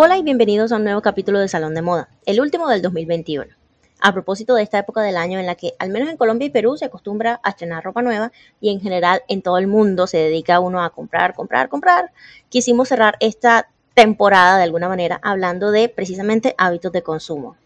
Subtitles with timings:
[0.00, 3.52] Hola y bienvenidos a un nuevo capítulo de Salón de Moda, el último del 2021.
[3.98, 6.50] A propósito de esta época del año en la que, al menos en Colombia y
[6.50, 8.30] Perú, se acostumbra a estrenar ropa nueva
[8.60, 12.12] y en general en todo el mundo se dedica uno a comprar, comprar, comprar,
[12.48, 17.56] quisimos cerrar esta temporada de alguna manera hablando de precisamente hábitos de consumo.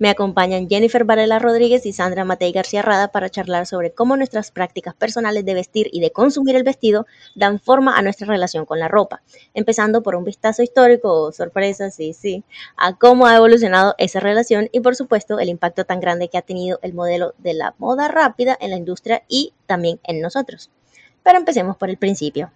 [0.00, 4.50] Me acompañan Jennifer Varela Rodríguez y Sandra Matei García Rada para charlar sobre cómo nuestras
[4.50, 8.78] prácticas personales de vestir y de consumir el vestido dan forma a nuestra relación con
[8.78, 9.20] la ropa,
[9.52, 12.44] empezando por un vistazo histórico, sorpresa, sí, sí,
[12.78, 16.42] a cómo ha evolucionado esa relación y por supuesto el impacto tan grande que ha
[16.42, 20.70] tenido el modelo de la moda rápida en la industria y también en nosotros.
[21.22, 22.50] Pero empecemos por el principio.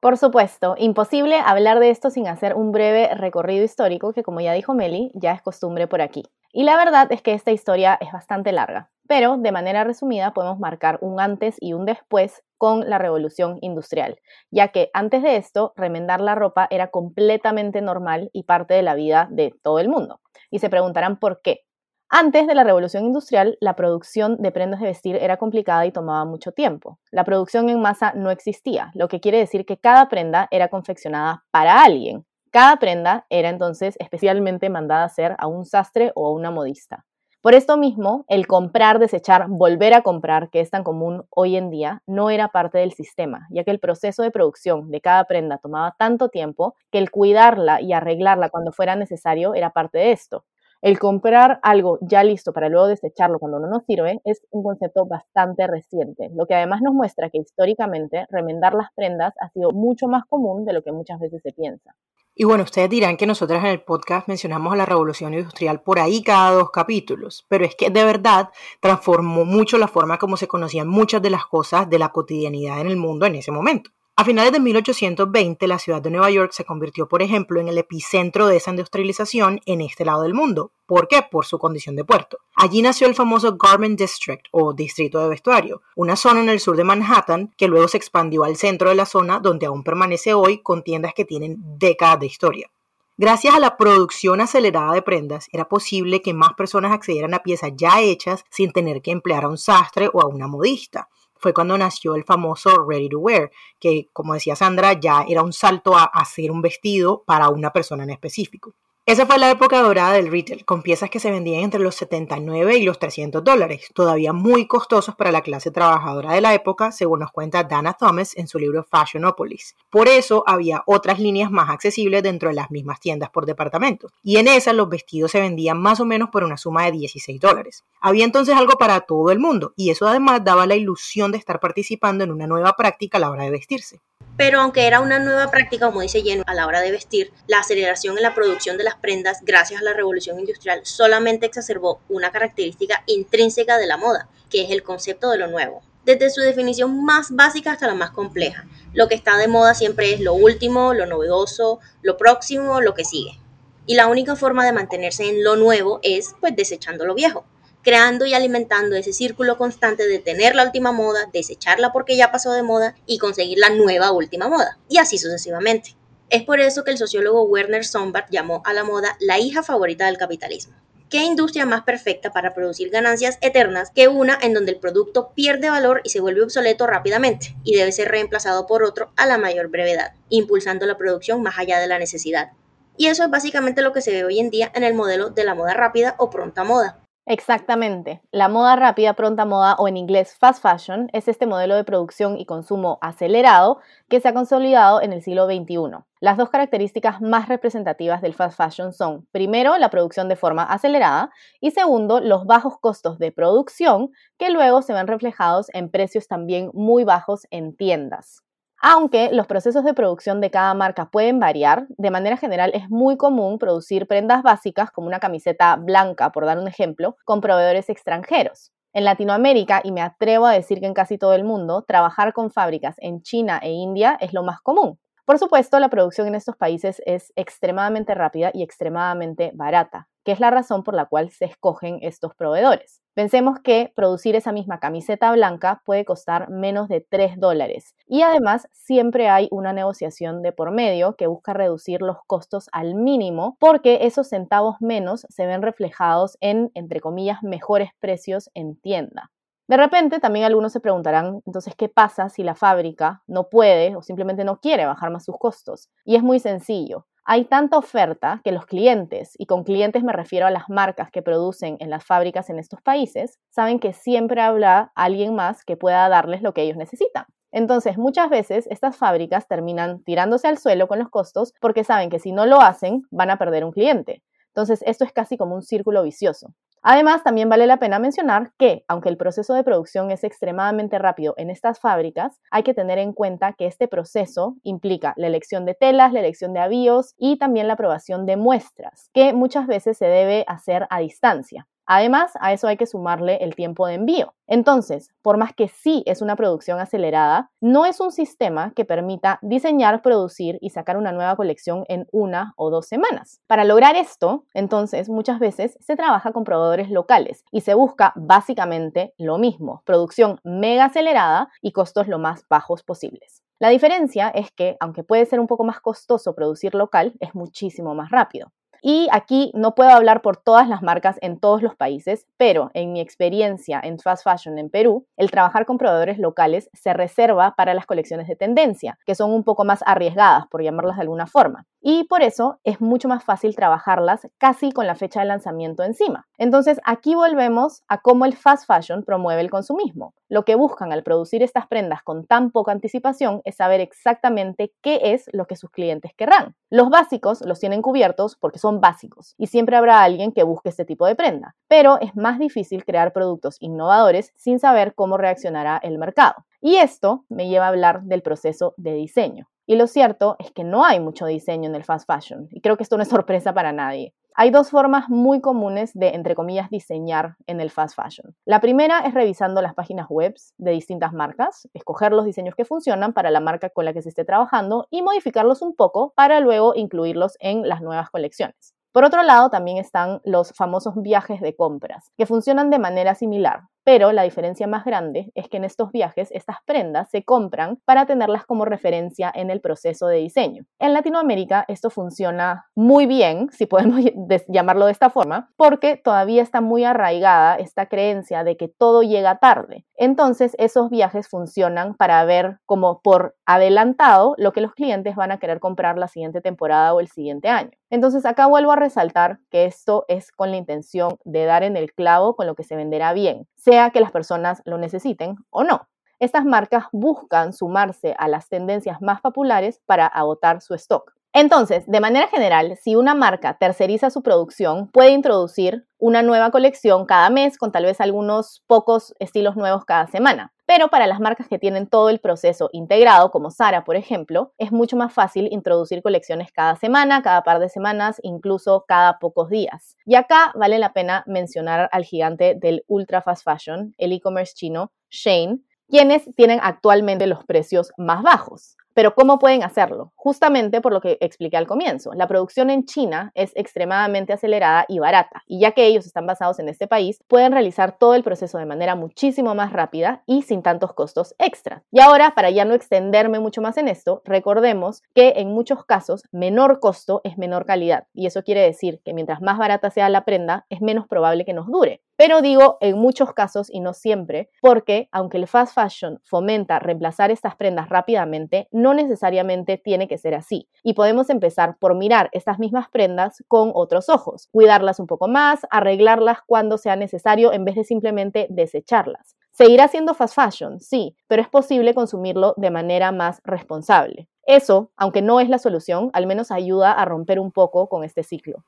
[0.00, 4.52] Por supuesto, imposible hablar de esto sin hacer un breve recorrido histórico que, como ya
[4.52, 6.24] dijo Meli, ya es costumbre por aquí.
[6.58, 10.58] Y la verdad es que esta historia es bastante larga, pero de manera resumida podemos
[10.58, 14.18] marcar un antes y un después con la revolución industrial,
[14.50, 18.94] ya que antes de esto, remendar la ropa era completamente normal y parte de la
[18.94, 20.22] vida de todo el mundo.
[20.50, 21.66] Y se preguntarán por qué.
[22.08, 26.24] Antes de la revolución industrial, la producción de prendas de vestir era complicada y tomaba
[26.24, 26.98] mucho tiempo.
[27.10, 31.44] La producción en masa no existía, lo que quiere decir que cada prenda era confeccionada
[31.50, 32.25] para alguien.
[32.50, 37.04] Cada prenda era entonces especialmente mandada a hacer a un sastre o a una modista.
[37.42, 41.70] Por esto mismo, el comprar, desechar, volver a comprar, que es tan común hoy en
[41.70, 45.58] día, no era parte del sistema, ya que el proceso de producción de cada prenda
[45.58, 50.44] tomaba tanto tiempo que el cuidarla y arreglarla cuando fuera necesario era parte de esto.
[50.82, 55.06] El comprar algo ya listo para luego desecharlo cuando no nos sirve es un concepto
[55.06, 60.08] bastante reciente, lo que además nos muestra que históricamente remendar las prendas ha sido mucho
[60.08, 61.94] más común de lo que muchas veces se piensa.
[62.38, 65.98] Y bueno, ustedes dirán que nosotras en el podcast mencionamos a la revolución industrial por
[65.98, 70.46] ahí cada dos capítulos, pero es que de verdad transformó mucho la forma como se
[70.46, 73.90] conocían muchas de las cosas de la cotidianidad en el mundo en ese momento.
[74.18, 77.76] A finales de 1820, la ciudad de Nueva York se convirtió, por ejemplo, en el
[77.76, 80.72] epicentro de esa industrialización en este lado del mundo.
[80.86, 81.20] ¿Por qué?
[81.20, 82.38] Por su condición de puerto.
[82.54, 86.78] Allí nació el famoso Garment District o Distrito de Vestuario, una zona en el sur
[86.78, 90.62] de Manhattan que luego se expandió al centro de la zona donde aún permanece hoy
[90.62, 92.70] con tiendas que tienen décadas de historia.
[93.18, 97.72] Gracias a la producción acelerada de prendas, era posible que más personas accedieran a piezas
[97.76, 101.76] ya hechas sin tener que emplear a un sastre o a una modista fue cuando
[101.76, 106.04] nació el famoso Ready to Wear, que como decía Sandra, ya era un salto a
[106.04, 108.74] hacer un vestido para una persona en específico.
[109.08, 112.76] Esa fue la época dorada del retail, con piezas que se vendían entre los 79
[112.76, 117.20] y los 300 dólares, todavía muy costosos para la clase trabajadora de la época, según
[117.20, 119.76] nos cuenta Dana Thomas en su libro Fashionopolis.
[119.90, 124.38] Por eso había otras líneas más accesibles dentro de las mismas tiendas por departamento, y
[124.38, 127.84] en esas los vestidos se vendían más o menos por una suma de 16 dólares.
[128.00, 131.60] Había entonces algo para todo el mundo, y eso además daba la ilusión de estar
[131.60, 134.00] participando en una nueva práctica a la hora de vestirse.
[134.36, 137.60] Pero aunque era una nueva práctica, como dice Lleno, a la hora de vestir, la
[137.60, 142.30] aceleración en la producción de las prendas gracias a la revolución industrial solamente exacerbó una
[142.32, 145.82] característica intrínseca de la moda, que es el concepto de lo nuevo.
[146.04, 148.66] Desde su definición más básica hasta la más compleja.
[148.92, 153.04] Lo que está de moda siempre es lo último, lo novedoso, lo próximo, lo que
[153.04, 153.40] sigue.
[153.86, 157.44] Y la única forma de mantenerse en lo nuevo es pues desechando lo viejo
[157.86, 162.50] creando y alimentando ese círculo constante de tener la última moda, desecharla porque ya pasó
[162.50, 165.95] de moda y conseguir la nueva última moda, y así sucesivamente.
[166.28, 170.06] Es por eso que el sociólogo Werner Sombart llamó a la moda la hija favorita
[170.06, 170.74] del capitalismo.
[171.08, 175.70] ¿Qué industria más perfecta para producir ganancias eternas que una en donde el producto pierde
[175.70, 179.68] valor y se vuelve obsoleto rápidamente y debe ser reemplazado por otro a la mayor
[179.68, 182.50] brevedad, impulsando la producción más allá de la necesidad?
[182.96, 185.44] Y eso es básicamente lo que se ve hoy en día en el modelo de
[185.44, 187.05] la moda rápida o pronta moda.
[187.28, 188.22] Exactamente.
[188.30, 192.38] La moda rápida, pronta moda o en inglés fast fashion es este modelo de producción
[192.38, 196.06] y consumo acelerado que se ha consolidado en el siglo XXI.
[196.20, 201.30] Las dos características más representativas del fast fashion son, primero, la producción de forma acelerada
[201.60, 206.70] y segundo, los bajos costos de producción que luego se ven reflejados en precios también
[206.74, 208.45] muy bajos en tiendas.
[208.80, 213.16] Aunque los procesos de producción de cada marca pueden variar, de manera general es muy
[213.16, 218.72] común producir prendas básicas como una camiseta blanca, por dar un ejemplo, con proveedores extranjeros.
[218.92, 222.50] En Latinoamérica, y me atrevo a decir que en casi todo el mundo, trabajar con
[222.50, 224.98] fábricas en China e India es lo más común.
[225.26, 230.38] Por supuesto, la producción en estos países es extremadamente rápida y extremadamente barata, que es
[230.38, 233.02] la razón por la cual se escogen estos proveedores.
[233.12, 238.68] Pensemos que producir esa misma camiseta blanca puede costar menos de 3 dólares y además
[238.70, 243.98] siempre hay una negociación de por medio que busca reducir los costos al mínimo porque
[244.02, 249.32] esos centavos menos se ven reflejados en, entre comillas, mejores precios en tienda.
[249.68, 254.02] De repente también algunos se preguntarán, entonces, ¿qué pasa si la fábrica no puede o
[254.02, 255.90] simplemente no quiere bajar más sus costos?
[256.04, 260.46] Y es muy sencillo hay tanta oferta que los clientes, y con clientes me refiero
[260.46, 264.92] a las marcas que producen en las fábricas en estos países, saben que siempre habrá
[264.94, 267.24] alguien más que pueda darles lo que ellos necesitan.
[267.50, 272.20] Entonces, muchas veces estas fábricas terminan tirándose al suelo con los costos porque saben que
[272.20, 274.22] si no lo hacen van a perder un cliente.
[274.56, 276.54] Entonces, esto es casi como un círculo vicioso.
[276.80, 281.34] Además, también vale la pena mencionar que, aunque el proceso de producción es extremadamente rápido
[281.36, 285.74] en estas fábricas, hay que tener en cuenta que este proceso implica la elección de
[285.74, 290.06] telas, la elección de avíos y también la aprobación de muestras, que muchas veces se
[290.06, 291.66] debe hacer a distancia.
[291.86, 294.34] Además, a eso hay que sumarle el tiempo de envío.
[294.48, 299.38] Entonces, por más que sí es una producción acelerada, no es un sistema que permita
[299.42, 303.40] diseñar, producir y sacar una nueva colección en una o dos semanas.
[303.46, 309.14] Para lograr esto, entonces, muchas veces se trabaja con proveedores locales y se busca básicamente
[309.18, 313.42] lo mismo, producción mega acelerada y costos lo más bajos posibles.
[313.58, 317.94] La diferencia es que, aunque puede ser un poco más costoso producir local, es muchísimo
[317.94, 318.52] más rápido.
[318.88, 322.92] Y aquí no puedo hablar por todas las marcas en todos los países, pero en
[322.92, 327.74] mi experiencia en fast fashion en Perú, el trabajar con proveedores locales se reserva para
[327.74, 331.66] las colecciones de tendencia, que son un poco más arriesgadas, por llamarlas de alguna forma.
[331.88, 336.26] Y por eso es mucho más fácil trabajarlas casi con la fecha de lanzamiento encima.
[336.38, 340.14] Entonces aquí volvemos a cómo el fast fashion promueve el consumismo.
[340.28, 344.98] Lo que buscan al producir estas prendas con tan poca anticipación es saber exactamente qué
[345.12, 346.56] es lo que sus clientes querrán.
[346.70, 350.84] Los básicos los tienen cubiertos porque son básicos y siempre habrá alguien que busque este
[350.84, 355.98] tipo de prenda, pero es más difícil crear productos innovadores sin saber cómo reaccionará el
[355.98, 356.46] mercado.
[356.60, 359.48] Y esto me lleva a hablar del proceso de diseño.
[359.66, 362.76] Y lo cierto es que no hay mucho diseño en el fast fashion, y creo
[362.76, 364.14] que esto no es sorpresa para nadie.
[364.38, 368.36] Hay dos formas muy comunes de, entre comillas, diseñar en el fast fashion.
[368.44, 373.14] La primera es revisando las páginas web de distintas marcas, escoger los diseños que funcionan
[373.14, 376.74] para la marca con la que se esté trabajando y modificarlos un poco para luego
[376.74, 378.74] incluirlos en las nuevas colecciones.
[378.92, 383.62] Por otro lado, también están los famosos viajes de compras, que funcionan de manera similar,
[383.86, 388.04] pero la diferencia más grande es que en estos viajes estas prendas se compran para
[388.04, 390.64] tenerlas como referencia en el proceso de diseño.
[390.80, 394.00] En Latinoamérica esto funciona muy bien, si podemos
[394.48, 399.38] llamarlo de esta forma, porque todavía está muy arraigada esta creencia de que todo llega
[399.38, 399.86] tarde.
[399.94, 405.38] Entonces esos viajes funcionan para ver como por adelantado lo que los clientes van a
[405.38, 407.70] querer comprar la siguiente temporada o el siguiente año.
[407.88, 411.92] Entonces acá vuelvo a resaltar que esto es con la intención de dar en el
[411.92, 415.88] clavo con lo que se venderá bien, sea que las personas lo necesiten o no.
[416.20, 421.15] Estas marcas buscan sumarse a las tendencias más populares para agotar su stock.
[421.38, 427.04] Entonces, de manera general, si una marca terceriza su producción, puede introducir una nueva colección
[427.04, 430.54] cada mes con tal vez algunos pocos estilos nuevos cada semana.
[430.64, 434.72] Pero para las marcas que tienen todo el proceso integrado, como Sara, por ejemplo, es
[434.72, 439.98] mucho más fácil introducir colecciones cada semana, cada par de semanas, incluso cada pocos días.
[440.06, 444.90] Y acá vale la pena mencionar al gigante del ultra fast fashion, el e-commerce chino,
[445.10, 448.78] Shane, quienes tienen actualmente los precios más bajos.
[448.96, 450.14] Pero ¿cómo pueden hacerlo?
[450.16, 452.14] Justamente por lo que expliqué al comienzo.
[452.14, 456.58] La producción en China es extremadamente acelerada y barata, y ya que ellos están basados
[456.60, 460.62] en este país, pueden realizar todo el proceso de manera muchísimo más rápida y sin
[460.62, 461.84] tantos costos extra.
[461.92, 466.22] Y ahora, para ya no extenderme mucho más en esto, recordemos que en muchos casos
[466.32, 470.24] menor costo es menor calidad, y eso quiere decir que mientras más barata sea la
[470.24, 472.00] prenda, es menos probable que nos dure.
[472.16, 477.30] Pero digo en muchos casos y no siempre, porque aunque el fast fashion fomenta reemplazar
[477.30, 480.68] estas prendas rápidamente, necesariamente tiene que ser así.
[480.82, 485.66] Y podemos empezar por mirar estas mismas prendas con otros ojos, cuidarlas un poco más,
[485.70, 489.36] arreglarlas cuando sea necesario en vez de simplemente desecharlas.
[489.52, 494.28] Seguirá siendo fast fashion, sí, pero es posible consumirlo de manera más responsable.
[494.44, 498.22] Eso, aunque no es la solución, al menos ayuda a romper un poco con este
[498.22, 498.64] ciclo.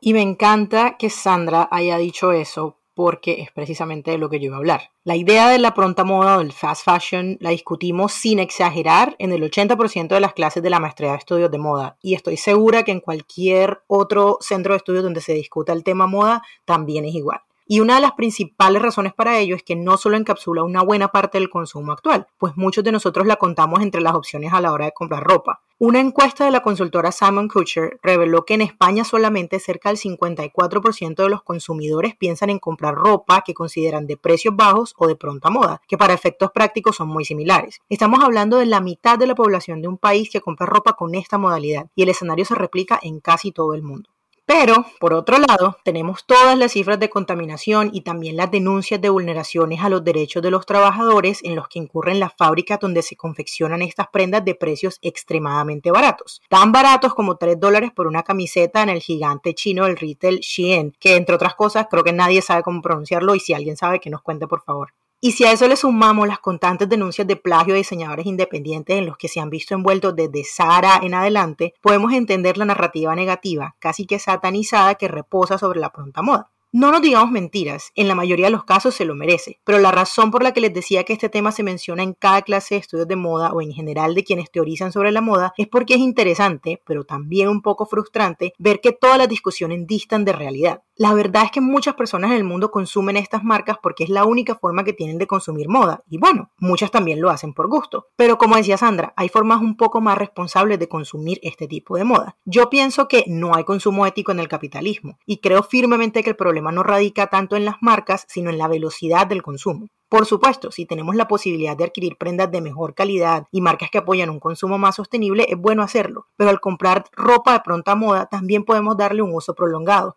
[0.00, 4.46] Y me encanta que Sandra haya dicho eso, porque es precisamente de lo que yo
[4.46, 4.90] iba a hablar.
[5.04, 9.32] La idea de la pronta moda o del fast fashion la discutimos sin exagerar en
[9.32, 12.84] el 80% de las clases de la maestría de estudios de moda y estoy segura
[12.84, 17.14] que en cualquier otro centro de estudios donde se discuta el tema moda también es
[17.14, 17.40] igual.
[17.68, 21.08] Y una de las principales razones para ello es que no solo encapsula una buena
[21.08, 24.72] parte del consumo actual, pues muchos de nosotros la contamos entre las opciones a la
[24.72, 25.62] hora de comprar ropa.
[25.78, 31.16] Una encuesta de la consultora Simon Kucher reveló que en España solamente cerca del 54%
[31.16, 35.50] de los consumidores piensan en comprar ropa que consideran de precios bajos o de pronta
[35.50, 37.80] moda, que para efectos prácticos son muy similares.
[37.88, 41.16] Estamos hablando de la mitad de la población de un país que compra ropa con
[41.16, 44.08] esta modalidad y el escenario se replica en casi todo el mundo.
[44.46, 49.08] Pero, por otro lado, tenemos todas las cifras de contaminación y también las denuncias de
[49.08, 53.16] vulneraciones a los derechos de los trabajadores en los que incurren las fábricas donde se
[53.16, 56.42] confeccionan estas prendas de precios extremadamente baratos.
[56.48, 60.92] Tan baratos como 3 dólares por una camiseta en el gigante chino del retail Shein,
[61.00, 64.10] que entre otras cosas creo que nadie sabe cómo pronunciarlo y si alguien sabe que
[64.10, 64.92] nos cuente por favor.
[65.26, 69.06] Y si a eso le sumamos las constantes denuncias de plagio de diseñadores independientes en
[69.06, 73.74] los que se han visto envueltos desde Sara en adelante, podemos entender la narrativa negativa,
[73.80, 76.52] casi que satanizada, que reposa sobre la pronta moda.
[76.72, 79.92] No nos digamos mentiras, en la mayoría de los casos se lo merece, pero la
[79.92, 82.80] razón por la que les decía que este tema se menciona en cada clase de
[82.80, 86.00] estudios de moda o en general de quienes teorizan sobre la moda es porque es
[86.00, 90.82] interesante, pero también un poco frustrante, ver que todas las discusiones distan de realidad.
[90.98, 94.24] La verdad es que muchas personas en el mundo consumen estas marcas porque es la
[94.24, 96.02] única forma que tienen de consumir moda.
[96.08, 98.06] Y bueno, muchas también lo hacen por gusto.
[98.16, 102.04] Pero como decía Sandra, hay formas un poco más responsables de consumir este tipo de
[102.04, 102.38] moda.
[102.46, 106.36] Yo pienso que no hay consumo ético en el capitalismo y creo firmemente que el
[106.56, 109.88] problema no radica tanto en las marcas, sino en la velocidad del consumo.
[110.08, 113.98] Por supuesto, si tenemos la posibilidad de adquirir prendas de mejor calidad y marcas que
[113.98, 116.28] apoyan un consumo más sostenible, es bueno hacerlo.
[116.38, 120.16] Pero al comprar ropa de pronta moda, también podemos darle un uso prolongado.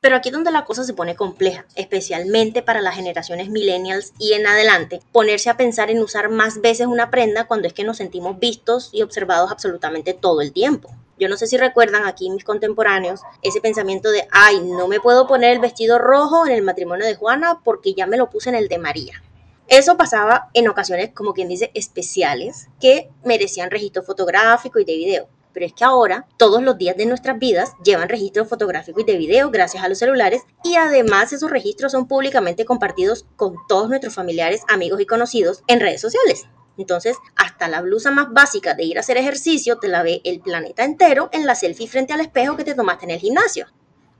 [0.00, 4.34] Pero aquí es donde la cosa se pone compleja, especialmente para las generaciones millennials y
[4.34, 7.96] en adelante, ponerse a pensar en usar más veces una prenda cuando es que nos
[7.96, 10.90] sentimos vistos y observados absolutamente todo el tiempo.
[11.18, 15.26] Yo no sé si recuerdan aquí mis contemporáneos ese pensamiento de, ay, no me puedo
[15.26, 18.56] poner el vestido rojo en el matrimonio de Juana porque ya me lo puse en
[18.56, 19.22] el de María.
[19.68, 25.28] Eso pasaba en ocasiones, como quien dice, especiales, que merecían registro fotográfico y de video
[25.54, 29.16] pero es que ahora todos los días de nuestras vidas llevan registro fotográfico y de
[29.16, 34.14] video gracias a los celulares y además esos registros son públicamente compartidos con todos nuestros
[34.14, 36.46] familiares, amigos y conocidos en redes sociales.
[36.76, 40.40] Entonces, hasta la blusa más básica de ir a hacer ejercicio te la ve el
[40.40, 43.66] planeta entero en la selfie frente al espejo que te tomaste en el gimnasio.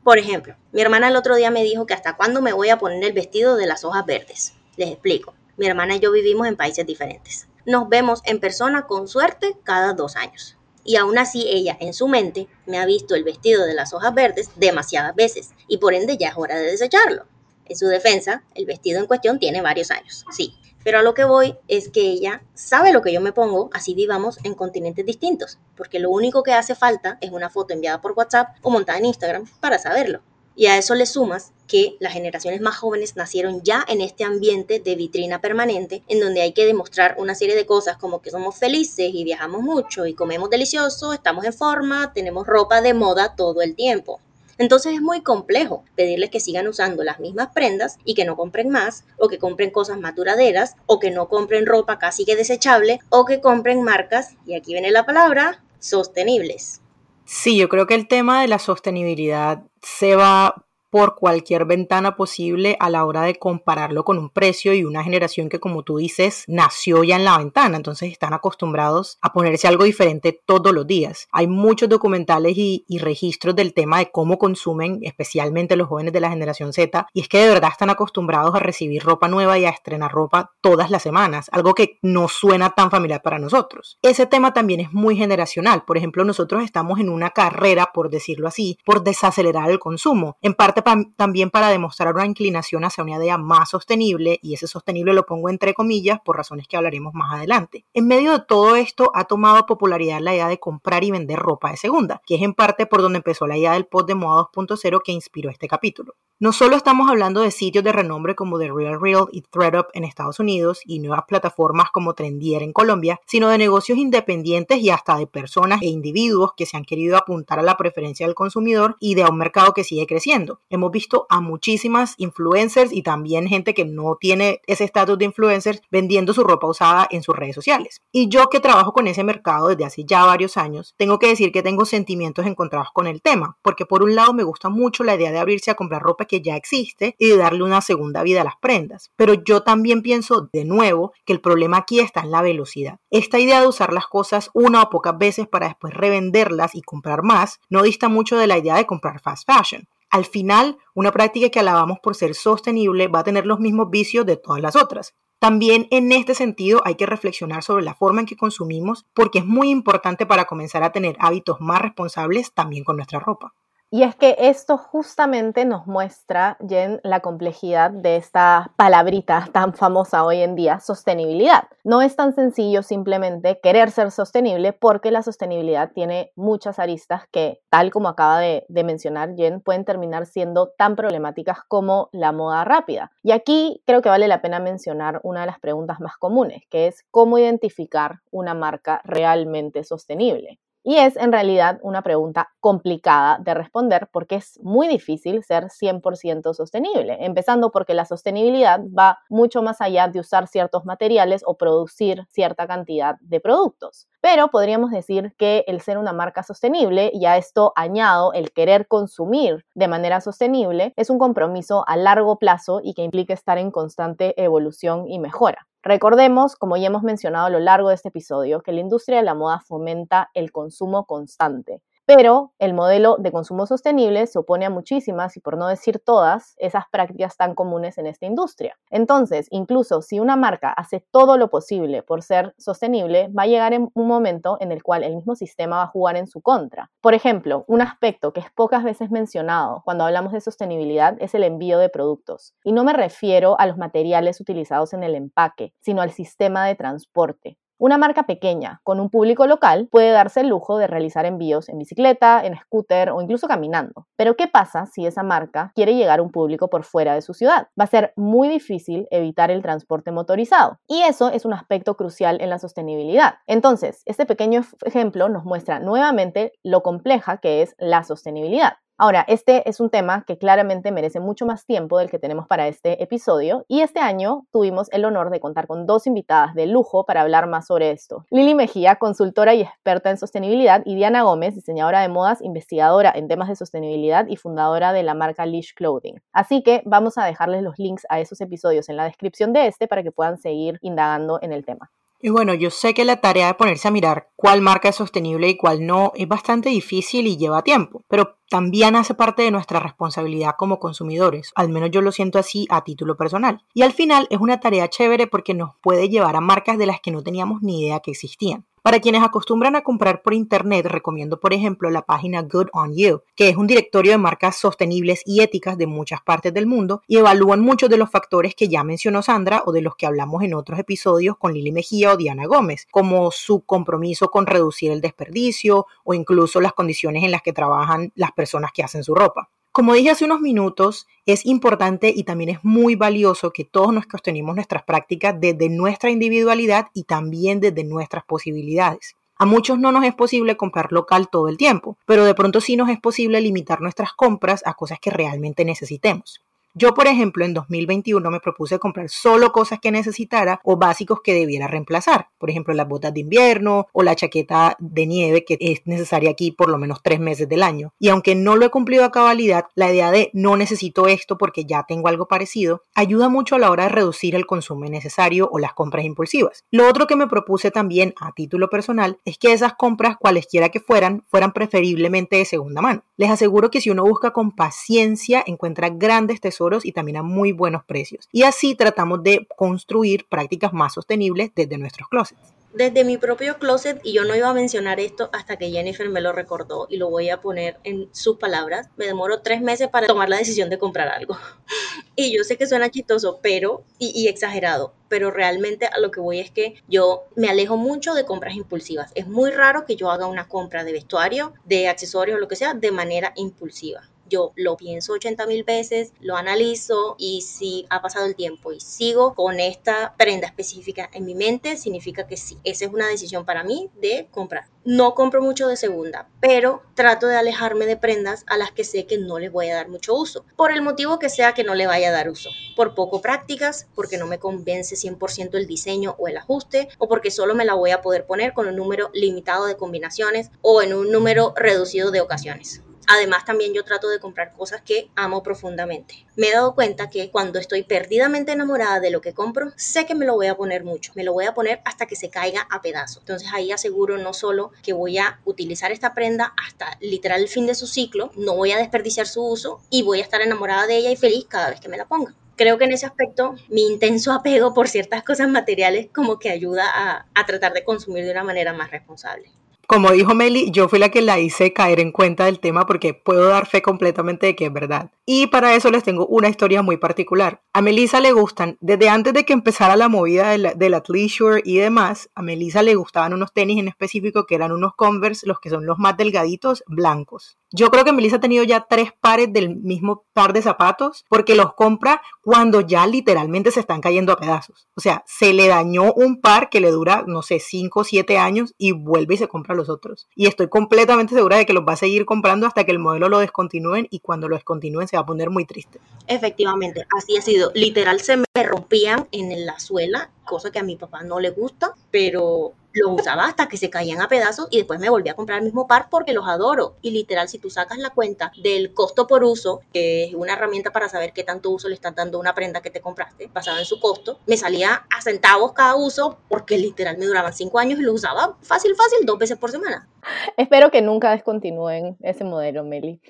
[0.02, 2.78] Por ejemplo, mi hermana el otro día me dijo que hasta cuándo me voy a
[2.78, 4.52] poner el vestido de las hojas verdes.
[4.76, 5.34] Les explico.
[5.56, 7.49] Mi hermana y yo vivimos en países diferentes.
[7.64, 12.06] Nos vemos en persona con suerte cada dos años y aún así ella en su
[12.08, 16.16] mente me ha visto el vestido de las hojas verdes demasiadas veces y por ende
[16.16, 17.25] ya es hora de desecharlo.
[17.66, 20.54] En su defensa, el vestido en cuestión tiene varios años, sí,
[20.85, 23.94] pero a lo que voy es que ella sabe lo que yo me pongo, así
[23.94, 28.12] vivamos en continentes distintos, porque lo único que hace falta es una foto enviada por
[28.12, 30.21] WhatsApp o montada en Instagram para saberlo.
[30.56, 34.78] Y a eso le sumas que las generaciones más jóvenes nacieron ya en este ambiente
[34.78, 38.56] de vitrina permanente, en donde hay que demostrar una serie de cosas como que somos
[38.56, 43.62] felices y viajamos mucho y comemos delicioso, estamos en forma, tenemos ropa de moda todo
[43.62, 44.21] el tiempo.
[44.58, 48.70] Entonces es muy complejo pedirles que sigan usando las mismas prendas y que no compren
[48.70, 53.00] más, o que compren cosas más duraderas, o que no compren ropa casi que desechable,
[53.11, 56.80] o que compren marcas, y aquí viene la palabra, sostenibles.
[57.25, 62.77] Sí, yo creo que el tema de la sostenibilidad se va por cualquier ventana posible
[62.79, 66.45] a la hora de compararlo con un precio y una generación que, como tú dices,
[66.47, 71.27] nació ya en la ventana, entonces están acostumbrados a ponerse algo diferente todos los días.
[71.33, 76.31] Hay muchos documentales y, registros del tema de cómo consumen, especialmente los jóvenes de la
[76.31, 79.71] generación Z, y es que de verdad están acostumbrados a recibir ropa nueva y a
[79.71, 83.99] estrenar ropa todas las semanas, algo que no suena tan familiar para nosotros.
[84.01, 88.47] Ese tema también es muy generacional, por ejemplo, nosotros estamos en una carrera, por decirlo
[88.47, 93.38] así, por desacelerar el consumo, en parte también para demostrar una inclinación hacia una idea
[93.38, 97.85] más sostenible, y ese sostenible lo pongo entre comillas por razones que hablaremos más adelante.
[97.95, 101.71] En medio de todo esto ha tomado popularidad la idea de comprar y vender ropa
[101.71, 104.49] de segunda, que es en parte por donde empezó la idea del post de moda
[104.53, 106.14] 2.0 que inspiró este capítulo.
[106.45, 110.05] No solo estamos hablando de sitios de renombre como The Real Real y ThreadUp en
[110.05, 115.17] Estados Unidos y nuevas plataformas como Trendier en Colombia, sino de negocios independientes y hasta
[115.17, 119.15] de personas e individuos que se han querido apuntar a la preferencia del consumidor y
[119.15, 120.61] de un mercado que sigue creciendo.
[120.69, 125.81] Hemos visto a muchísimas influencers y también gente que no tiene ese estatus de influencers
[125.91, 128.03] vendiendo su ropa usada en sus redes sociales.
[128.13, 131.53] Y yo que trabajo con ese mercado desde hace ya varios años, tengo que decir
[131.53, 135.15] que tengo sentimientos encontrados con el tema, porque por un lado me gusta mucho la
[135.15, 138.41] idea de abrirse a comprar ropa que ya existe y de darle una segunda vida
[138.41, 139.11] a las prendas.
[139.17, 142.99] Pero yo también pienso de nuevo que el problema aquí está en la velocidad.
[143.11, 147.23] Esta idea de usar las cosas una o pocas veces para después revenderlas y comprar
[147.23, 149.88] más no dista mucho de la idea de comprar fast fashion.
[150.11, 154.25] Al final, una práctica que alabamos por ser sostenible va a tener los mismos vicios
[154.25, 155.14] de todas las otras.
[155.41, 159.45] También en este sentido hay que reflexionar sobre la forma en que consumimos porque es
[159.45, 163.55] muy importante para comenzar a tener hábitos más responsables también con nuestra ropa.
[163.95, 170.25] Y es que esto justamente nos muestra, Jen, la complejidad de esta palabrita tan famosa
[170.25, 171.69] hoy en día, sostenibilidad.
[171.85, 177.61] No es tan sencillo simplemente querer ser sostenible porque la sostenibilidad tiene muchas aristas que,
[177.71, 183.13] tal como acaba de, mencionar Jen, pueden terminar siendo tan problemáticas como la moda rápida.
[183.23, 186.89] Y aquí creo que vale la pena mencionar una de las preguntas más comunes, que
[186.89, 190.59] es cómo identificar una marca realmente sostenible.
[190.87, 196.53] Y es en realidad una pregunta complicada de responder porque es muy difícil ser 100%
[196.53, 202.26] sostenible, empezando porque la sostenibilidad va mucho más allá de usar ciertos materiales o producir
[202.31, 204.09] cierta cantidad de productos.
[204.21, 208.87] Pero podríamos decir que el ser una marca sostenible, y a esto añado el querer
[208.87, 213.71] consumir de manera sostenible, es un compromiso a largo plazo y que implica estar en
[213.71, 215.67] constante evolución y mejora.
[215.85, 219.23] Recordemos, como ya hemos mencionado a lo largo de este episodio, que la industria de
[219.23, 221.83] la moda fomenta el consumo constante.
[222.06, 226.54] Pero el modelo de consumo sostenible se opone a muchísimas, y por no decir todas,
[226.58, 228.76] esas prácticas tan comunes en esta industria.
[228.90, 233.73] Entonces, incluso si una marca hace todo lo posible por ser sostenible, va a llegar
[233.73, 236.90] en un momento en el cual el mismo sistema va a jugar en su contra.
[237.00, 241.44] Por ejemplo, un aspecto que es pocas veces mencionado cuando hablamos de sostenibilidad es el
[241.44, 242.54] envío de productos.
[242.64, 246.75] Y no me refiero a los materiales utilizados en el empaque, sino al sistema de
[246.75, 247.56] transporte.
[247.78, 251.78] Una marca pequeña con un público local puede darse el lujo de realizar envíos en
[251.78, 254.07] bicicleta, en scooter o incluso caminando.
[254.16, 257.35] Pero ¿qué pasa si esa marca quiere llegar a un público por fuera de su
[257.35, 257.69] ciudad?
[257.78, 260.78] Va a ser muy difícil evitar el transporte motorizado.
[260.87, 263.35] Y eso es un aspecto crucial en la sostenibilidad.
[263.47, 268.75] Entonces, este pequeño ejemplo nos muestra nuevamente lo compleja que es la sostenibilidad.
[268.97, 272.69] Ahora, este es un tema que claramente merece mucho más tiempo del que tenemos para
[272.69, 277.05] este episodio y este año tuvimos el honor de contar con dos invitadas de lujo
[277.05, 278.25] para hablar más sobre esto.
[278.31, 283.27] Lili Mejía, consultora y experta en sostenibilidad, y Diana Gómez, diseñadora de modas, investigadora en
[283.27, 286.23] temas de sostenibilidad y fundadora de la marca Leash Clothing.
[286.33, 289.89] Así que vamos a dejarles los links a esos episodios en la descripción de este
[289.89, 291.91] para que puedan seguir indagando en el tema.
[292.26, 295.47] Y bueno, yo sé que la tarea de ponerse a mirar cuál marca es sostenible
[295.47, 299.78] y cuál no es bastante difícil y lleva tiempo, pero también hace parte de nuestra
[299.78, 303.60] responsabilidad como consumidores, al menos yo lo siento así a título personal.
[303.75, 306.99] Y al final es una tarea chévere porque nos puede llevar a marcas de las
[306.99, 308.65] que no teníamos ni idea que existían.
[308.84, 313.23] Para quienes acostumbran a comprar por internet, recomiendo por ejemplo la página Good on You,
[313.34, 317.16] que es un directorio de marcas sostenibles y éticas de muchas partes del mundo y
[317.16, 320.52] evalúan muchos de los factores que ya mencionó Sandra o de los que hablamos en
[320.52, 325.86] otros episodios con Lili Mejía o Diana Gómez, como su compromiso con reducir el desperdicio
[326.04, 329.49] o incluso las condiciones en las que trabajan las personas que hacen su ropa.
[329.75, 334.06] Como dije hace unos minutos, es importante y también es muy valioso que todos nos
[334.06, 339.17] cuestionemos nuestras prácticas desde nuestra individualidad y también desde nuestras posibilidades.
[339.37, 342.76] A muchos no nos es posible comprar local todo el tiempo, pero de pronto sí
[342.76, 346.41] nos es posible limitar nuestras compras a cosas que realmente necesitemos.
[346.76, 351.32] Yo, por ejemplo, en 2021 me propuse comprar solo cosas que necesitara o básicos que
[351.32, 352.30] debiera reemplazar.
[352.37, 356.50] Por ejemplo, las botas de invierno o la chaqueta de nieve que es necesaria aquí
[356.50, 357.95] por lo menos tres meses del año.
[358.00, 361.65] Y aunque no lo he cumplido a cabalidad, la idea de no necesito esto porque
[361.65, 365.60] ya tengo algo parecido ayuda mucho a la hora de reducir el consumo innecesario o
[365.60, 366.65] las compras impulsivas.
[366.73, 370.80] Lo otro que me propuse también a título personal es que esas compras, cualesquiera que
[370.80, 373.04] fueran, fueran preferiblemente de segunda mano.
[373.17, 377.53] Les aseguro que si uno busca con paciencia, encuentra grandes tesoros y también a muy
[377.53, 378.29] buenos precios.
[378.33, 384.00] Y así tratamos de construir prácticas más sostenibles desde nuestros closets desde mi propio closet
[384.03, 387.09] y yo no iba a mencionar esto hasta que Jennifer me lo recordó y lo
[387.09, 388.89] voy a poner en sus palabras.
[388.97, 391.39] Me demoro tres meses para tomar la decisión de comprar algo.
[392.17, 396.21] y yo sé que suena chistoso, pero y, y, exagerado, pero realmente a lo que
[396.21, 399.13] voy es que yo me alejo mucho de compras impulsivas.
[399.15, 402.75] Es muy raro que yo haga una compra de vestuario, de accesorios lo que sea
[402.75, 408.26] de manera impulsiva yo lo pienso 80 mil veces, lo analizo y si ha pasado
[408.26, 412.58] el tiempo y sigo con esta prenda específica en mi mente, significa que sí.
[412.65, 414.67] Esa es una decisión para mí de comprar.
[414.84, 419.06] No compro mucho de segunda, pero trato de alejarme de prendas a las que sé
[419.06, 421.75] que no les voy a dar mucho uso, por el motivo que sea que no
[421.75, 426.17] le vaya a dar uso, por poco prácticas, porque no me convence 100% el diseño
[426.19, 429.10] o el ajuste, o porque solo me la voy a poder poner con un número
[429.15, 432.82] limitado de combinaciones o en un número reducido de ocasiones.
[433.06, 436.26] Además, también yo trato de comprar cosas que amo profundamente.
[436.36, 440.14] Me he dado cuenta que cuando estoy perdidamente enamorada de lo que compro, sé que
[440.14, 441.12] me lo voy a poner mucho.
[441.14, 443.19] Me lo voy a poner hasta que se caiga a pedazos.
[443.19, 447.67] Entonces ahí aseguro no solo que voy a utilizar esta prenda hasta literal el fin
[447.67, 450.97] de su ciclo, no voy a desperdiciar su uso y voy a estar enamorada de
[450.97, 452.34] ella y feliz cada vez que me la ponga.
[452.56, 456.84] creo que en ese aspecto mi intenso apego por ciertas cosas materiales como que ayuda
[456.86, 459.50] a, a tratar de consumir de una manera más responsable.
[459.86, 463.14] Como dijo Meli, yo fui la que la hice caer en cuenta del tema porque
[463.14, 465.10] puedo dar fe completamente de que es verdad.
[465.26, 467.62] Y para eso les tengo una historia muy particular.
[467.73, 471.62] A Melissa le gustan, desde antes de que empezara la movida de la, del athleisure
[471.64, 475.60] y demás, a Melissa le gustaban unos tenis en específico que eran unos Converse, los
[475.60, 477.58] que son los más delgaditos, blancos.
[477.73, 481.56] Yo creo que Melissa ha tenido ya tres pares del mismo par de zapatos porque
[481.56, 484.86] los compra cuando ya literalmente se están cayendo a pedazos.
[484.94, 488.38] O sea, se le dañó un par que le dura, no sé, cinco o siete
[488.38, 490.28] años y vuelve y se compra los otros.
[490.34, 493.28] Y estoy completamente segura de que los va a seguir comprando hasta que el modelo
[493.28, 496.00] lo descontinúen y cuando lo descontinúen se va a poner muy triste.
[496.26, 497.71] Efectivamente, así ha sido.
[497.75, 501.95] Literal se me rompían en la suela, cosa que a mi papá no le gusta,
[502.10, 505.59] pero los usaba hasta que se caían a pedazos y después me volví a comprar
[505.59, 506.97] el mismo par porque los adoro.
[507.02, 510.93] Y literal, si tú sacas la cuenta del costo por uso, que es una herramienta
[510.93, 513.85] para saber qué tanto uso le están dando una prenda que te compraste, basada en
[513.85, 518.02] su costo, me salía a centavos cada uso porque literal me duraban cinco años y
[518.02, 520.09] lo usaba fácil, fácil, dos veces por semana.
[520.57, 523.21] Espero que nunca descontinúen ese modelo, Meli.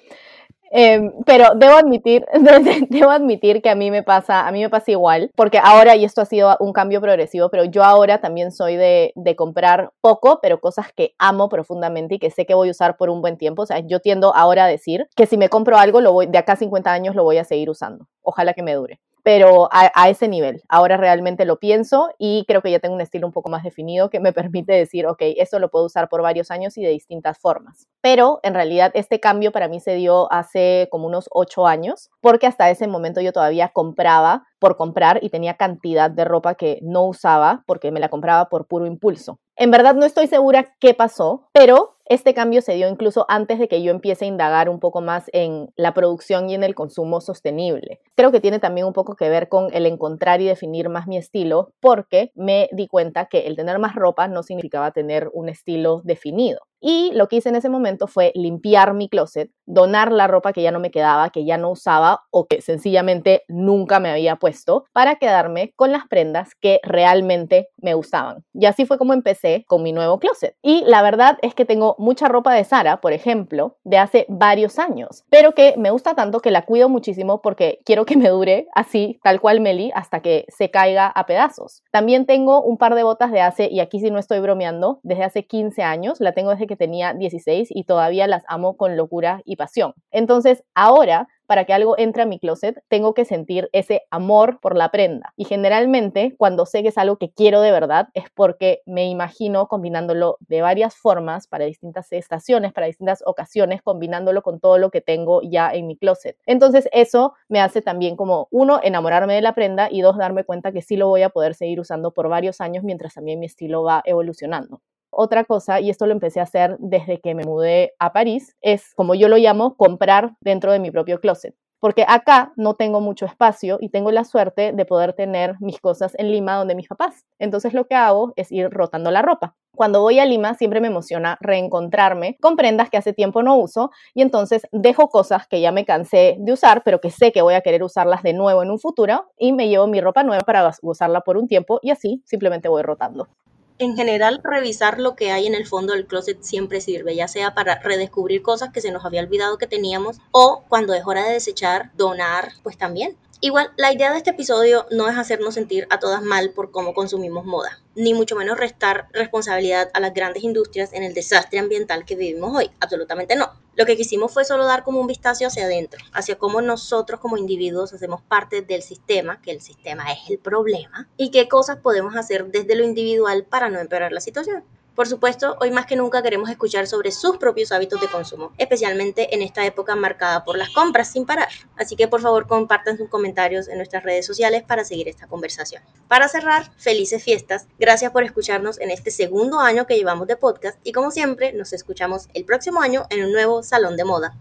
[0.76, 2.26] Em, pero debo admitir,
[2.90, 6.04] debo admitir que a mí me pasa, a mí me pasa igual, porque ahora, y
[6.04, 10.40] esto ha sido un cambio progresivo, pero yo ahora también soy de, de, comprar poco,
[10.42, 13.38] pero cosas que amo profundamente y que sé que voy a usar por un buen
[13.38, 13.62] tiempo.
[13.62, 16.38] O sea, yo tiendo ahora a decir que si me compro algo, lo voy, de
[16.38, 18.08] acá a 50 años lo voy a seguir usando.
[18.22, 20.62] Ojalá que me dure pero a, ese nivel.
[20.68, 24.10] Ahora realmente lo pienso y creo que ya tengo un estilo un poco más definido
[24.10, 27.38] que me permite decir, ok, eso lo puedo usar por varios años y de distintas
[27.38, 27.88] formas.
[28.02, 32.46] Pero en realidad este cambio para mí se dio hace como unos ocho años, porque
[32.46, 37.04] hasta ese momento yo todavía compraba por comprar y tenía cantidad de ropa que no
[37.06, 39.38] usaba porque me la compraba por puro impulso.
[39.56, 43.68] En verdad no estoy segura qué pasó, pero este cambio se dio incluso antes de
[43.68, 47.20] que yo empiece a indagar un poco más en la producción y en el consumo
[47.20, 48.00] sostenible.
[48.14, 51.16] Creo que tiene también un poco que ver con el encontrar y definir más mi
[51.16, 56.02] estilo, porque me di cuenta que el tener más ropa no significaba tener un estilo
[56.04, 56.60] definido.
[56.86, 60.60] Y lo que hice en ese momento fue limpiar mi closet, donar la ropa que
[60.60, 64.84] ya no me quedaba, que ya no usaba o que sencillamente nunca me había puesto,
[64.92, 68.44] para quedarme con las prendas que realmente me gustaban.
[68.52, 70.56] Y así fue como empecé con mi nuevo closet.
[70.60, 74.78] Y la verdad es que tengo mucha ropa de Sara, por ejemplo, de hace varios
[74.78, 78.66] años, pero que me gusta tanto que la cuido muchísimo porque quiero que me dure
[78.74, 81.82] así, tal cual Meli, hasta que se caiga a pedazos.
[81.90, 85.24] También tengo un par de botas de hace, y aquí sí no estoy bromeando, desde
[85.24, 89.56] hace 15 años, la tengo desde tenía 16 y todavía las amo con locura y
[89.56, 89.94] pasión.
[90.10, 94.76] Entonces, ahora para que algo entre a mi closet, tengo que sentir ese amor por
[94.76, 95.32] la prenda.
[95.36, 99.68] Y generalmente, cuando sé que es algo que quiero de verdad, es porque me imagino
[99.68, 105.00] combinándolo de varias formas para distintas estaciones, para distintas ocasiones, combinándolo con todo lo que
[105.00, 106.36] tengo ya en mi closet.
[106.46, 110.72] Entonces, eso me hace también como, uno, enamorarme de la prenda y dos, darme cuenta
[110.72, 113.82] que sí lo voy a poder seguir usando por varios años mientras también mi estilo
[113.82, 114.80] va evolucionando.
[115.16, 118.92] Otra cosa, y esto lo empecé a hacer desde que me mudé a París, es,
[118.96, 121.54] como yo lo llamo, comprar dentro de mi propio closet.
[121.78, 126.14] Porque acá no tengo mucho espacio y tengo la suerte de poder tener mis cosas
[126.18, 127.26] en Lima donde mis papás.
[127.38, 129.54] Entonces lo que hago es ir rotando la ropa.
[129.76, 133.90] Cuando voy a Lima siempre me emociona reencontrarme con prendas que hace tiempo no uso
[134.14, 137.54] y entonces dejo cosas que ya me cansé de usar, pero que sé que voy
[137.54, 140.72] a querer usarlas de nuevo en un futuro y me llevo mi ropa nueva para
[140.82, 143.28] usarla por un tiempo y así simplemente voy rotando
[143.78, 147.54] en general, revisar lo que hay en el fondo del closet siempre sirve, ya sea
[147.54, 151.32] para redescubrir cosas que se nos había olvidado que teníamos o cuando es hora de
[151.32, 153.16] desechar, donar, pues también.
[153.44, 156.94] Igual, la idea de este episodio no es hacernos sentir a todas mal por cómo
[156.94, 162.06] consumimos moda, ni mucho menos restar responsabilidad a las grandes industrias en el desastre ambiental
[162.06, 163.52] que vivimos hoy, absolutamente no.
[163.74, 167.36] Lo que quisimos fue solo dar como un vistazo hacia adentro, hacia cómo nosotros como
[167.36, 172.16] individuos hacemos parte del sistema, que el sistema es el problema, y qué cosas podemos
[172.16, 174.64] hacer desde lo individual para no empeorar la situación.
[174.94, 179.34] Por supuesto, hoy más que nunca queremos escuchar sobre sus propios hábitos de consumo, especialmente
[179.34, 181.48] en esta época marcada por las compras sin parar.
[181.76, 185.82] Así que por favor compartan sus comentarios en nuestras redes sociales para seguir esta conversación.
[186.06, 187.66] Para cerrar, felices fiestas.
[187.76, 191.72] Gracias por escucharnos en este segundo año que llevamos de podcast y como siempre nos
[191.72, 194.36] escuchamos el próximo año en un nuevo Salón de Moda.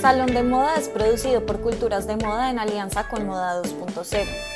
[0.00, 4.53] Salón de Moda es producido por Culturas de Moda en alianza con Moda 2.0.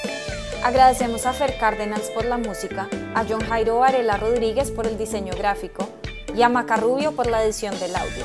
[0.64, 5.32] Agradecemos a Fer Cárdenas por la música, a John Jairo Varela Rodríguez por el diseño
[5.36, 5.88] gráfico
[6.34, 8.24] y a Macarrubio por la edición del audio.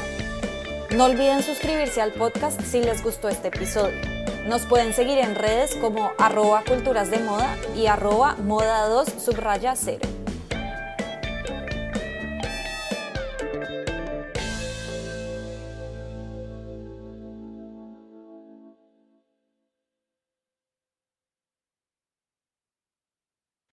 [0.96, 4.02] No olviden suscribirse al podcast si les gustó este episodio.
[4.48, 9.76] Nos pueden seguir en redes como arroba culturas de moda y arroba moda 2 subraya
[9.76, 10.00] 0.